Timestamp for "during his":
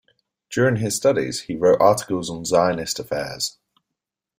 0.49-0.95